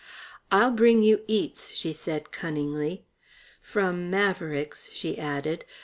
[0.51, 3.05] "I'll bring you eats," she said cunningly.
[3.61, 5.63] "From Maverick's," she added.